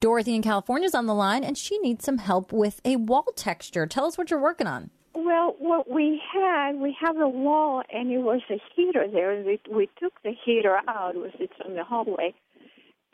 Dorothy 0.00 0.34
in 0.34 0.42
California 0.42 0.86
is 0.86 0.94
on 0.94 1.06
the 1.06 1.14
line 1.14 1.42
and 1.42 1.56
she 1.56 1.78
needs 1.78 2.04
some 2.04 2.18
help 2.18 2.52
with 2.52 2.80
a 2.84 2.96
wall 2.96 3.32
texture. 3.34 3.86
Tell 3.86 4.04
us 4.04 4.18
what 4.18 4.30
you're 4.30 4.40
working 4.40 4.66
on. 4.66 4.90
Well, 5.14 5.56
what 5.58 5.90
we 5.90 6.20
had, 6.34 6.76
we 6.76 6.94
have 7.00 7.16
a 7.16 7.28
wall, 7.28 7.82
and 7.90 8.12
it 8.12 8.18
was 8.18 8.42
a 8.50 8.60
heater 8.74 9.06
there. 9.10 9.42
We, 9.42 9.58
we 9.74 9.88
took 9.98 10.12
the 10.22 10.32
heater 10.44 10.76
out. 10.86 11.14
It 11.14 11.18
was 11.18 11.32
it's 11.40 11.54
in 11.66 11.74
the 11.74 11.84
hallway, 11.84 12.34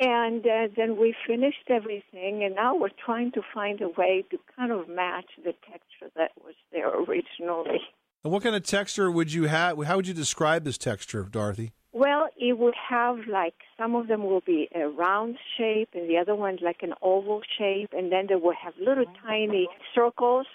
and 0.01 0.45
uh, 0.45 0.69
then 0.77 1.01
we 1.01 1.15
finished 1.25 1.71
everything. 1.71 2.43
And 2.43 2.57
now 2.57 2.75
we're 2.75 2.89
trying 3.07 3.31
to 3.33 3.43
find 3.55 3.81
a 3.81 3.89
way 3.97 4.25
to 4.33 4.39
kind 4.57 4.73
of 4.73 4.89
match 4.89 5.31
the 5.45 5.53
texture 5.71 6.11
that 6.17 6.33
was 6.43 6.55
there 6.73 6.89
originally. 6.89 7.79
And 8.25 8.33
what 8.33 8.43
kind 8.43 8.57
of 8.57 8.65
texture 8.65 9.09
would 9.09 9.33
you 9.33 9.45
have? 9.45 9.81
How 9.85 9.95
would 9.95 10.09
you 10.09 10.15
describe 10.15 10.65
this 10.65 10.79
texture, 10.79 11.23
Dorothy? 11.23 11.73
Well, 11.93 12.29
it 12.39 12.59
would 12.59 12.75
have 12.89 13.19
like 13.29 13.55
some 13.77 13.95
of 13.95 14.09
them 14.09 14.25
will 14.25 14.41
be 14.41 14.69
a 14.75 14.89
round 14.89 15.37
shape, 15.59 15.91
and 15.93 16.09
the 16.09 16.17
other 16.17 16.35
ones 16.35 16.61
like 16.63 16.83
an 16.83 16.95
oval 17.03 17.43
shape, 17.59 17.91
and 17.93 18.11
then 18.11 18.27
they 18.29 18.35
will 18.37 18.55
have 18.55 18.73
little 18.81 19.05
tiny 19.23 19.69
circles. 19.95 20.47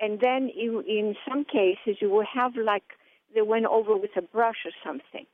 And 0.00 0.20
then 0.20 0.50
you, 0.54 0.80
in 0.80 1.14
some 1.28 1.44
cases 1.44 1.98
you 2.00 2.08
will 2.08 2.24
have 2.32 2.56
like 2.56 2.84
they 3.34 3.42
went 3.42 3.66
over 3.66 3.94
with 3.96 4.16
a 4.16 4.22
brush 4.22 4.64
or 4.64 4.72
something. 4.84 5.26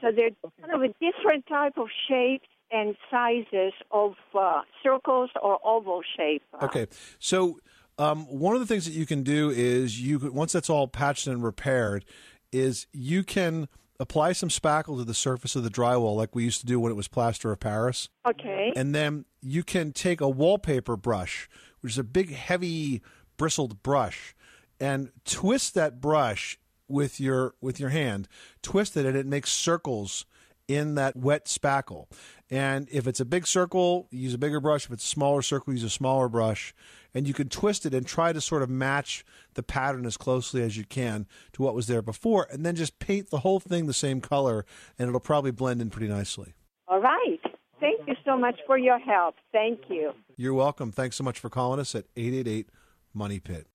So 0.00 0.12
they're 0.12 0.30
kind 0.60 0.72
of 0.72 0.82
a 0.82 0.94
different 1.00 1.46
type 1.48 1.76
of 1.76 1.88
shapes 2.08 2.46
and 2.70 2.94
sizes 3.10 3.72
of 3.90 4.14
uh, 4.38 4.62
circles 4.82 5.30
or 5.42 5.58
oval 5.64 6.02
shape. 6.16 6.42
Okay, 6.62 6.86
so 7.18 7.58
um, 7.98 8.24
one 8.26 8.54
of 8.54 8.60
the 8.60 8.66
things 8.66 8.84
that 8.84 8.92
you 8.92 9.06
can 9.06 9.24
do 9.24 9.50
is 9.50 10.00
you 10.00 10.18
once 10.32 10.52
that's 10.52 10.70
all 10.70 10.86
patched 10.86 11.26
and 11.26 11.42
repaired, 11.42 12.04
is 12.52 12.86
you 12.92 13.24
can 13.24 13.68
apply 14.00 14.32
some 14.32 14.48
spackle 14.48 14.98
to 14.98 15.04
the 15.04 15.14
surface 15.14 15.56
of 15.56 15.64
the 15.64 15.70
drywall 15.70 16.16
like 16.16 16.34
we 16.34 16.44
used 16.44 16.60
to 16.60 16.66
do 16.66 16.78
when 16.78 16.92
it 16.92 16.94
was 16.94 17.08
plaster 17.08 17.50
of 17.50 17.60
Paris. 17.60 18.08
Okay. 18.26 18.72
And 18.76 18.94
then 18.94 19.24
you 19.42 19.62
can 19.62 19.92
take 19.92 20.20
a 20.20 20.28
wallpaper 20.28 20.96
brush, 20.96 21.48
which 21.80 21.92
is 21.92 21.98
a 21.98 22.04
big, 22.04 22.32
heavy 22.32 23.02
bristled 23.36 23.82
brush 23.82 24.34
and 24.80 25.10
twist 25.24 25.74
that 25.74 26.00
brush 26.00 26.58
with 26.88 27.20
your 27.20 27.54
with 27.60 27.78
your 27.78 27.90
hand 27.90 28.28
twist 28.62 28.96
it 28.96 29.04
and 29.04 29.16
it 29.16 29.26
makes 29.26 29.52
circles 29.52 30.24
in 30.66 30.94
that 30.94 31.16
wet 31.16 31.44
spackle 31.46 32.06
and 32.50 32.88
if 32.90 33.06
it's 33.06 33.20
a 33.20 33.24
big 33.24 33.46
circle 33.46 34.08
use 34.10 34.34
a 34.34 34.38
bigger 34.38 34.60
brush. 34.60 34.86
If 34.86 34.92
it's 34.92 35.04
a 35.04 35.08
smaller 35.08 35.42
circle 35.42 35.72
use 35.72 35.82
a 35.82 35.90
smaller 35.90 36.28
brush. 36.28 36.74
And 37.14 37.26
you 37.26 37.34
can 37.34 37.48
twist 37.48 37.86
it 37.86 37.94
and 37.94 38.06
try 38.06 38.32
to 38.32 38.40
sort 38.40 38.62
of 38.62 38.68
match 38.68 39.24
the 39.54 39.62
pattern 39.62 40.04
as 40.04 40.16
closely 40.16 40.62
as 40.62 40.76
you 40.76 40.84
can 40.84 41.26
to 41.54 41.62
what 41.62 41.74
was 41.74 41.86
there 41.86 42.02
before. 42.02 42.46
And 42.50 42.64
then 42.64 42.76
just 42.76 42.98
paint 42.98 43.30
the 43.30 43.40
whole 43.40 43.60
thing 43.60 43.86
the 43.86 43.94
same 43.94 44.20
color 44.20 44.64
and 44.98 45.08
it'll 45.08 45.20
probably 45.20 45.50
blend 45.50 45.80
in 45.80 45.90
pretty 45.90 46.08
nicely. 46.08 46.54
All 46.86 47.00
right. 47.00 47.40
Thank 47.80 48.06
you 48.06 48.14
so 48.24 48.36
much 48.36 48.58
for 48.66 48.76
your 48.76 48.98
help. 48.98 49.36
Thank 49.52 49.80
you. 49.88 50.12
You're 50.36 50.54
welcome. 50.54 50.92
Thanks 50.92 51.16
so 51.16 51.24
much 51.24 51.38
for 51.38 51.48
calling 51.48 51.80
us 51.80 51.94
at 51.94 52.04
888 52.16 52.68
Money 53.14 53.40
Pit. 53.40 53.66